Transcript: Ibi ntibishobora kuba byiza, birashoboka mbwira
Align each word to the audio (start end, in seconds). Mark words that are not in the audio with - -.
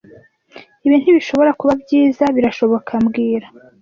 Ibi 0.85 0.95
ntibishobora 0.99 1.51
kuba 1.59 1.73
byiza, 1.81 2.23
birashoboka 2.35 2.91
mbwira 3.03 3.47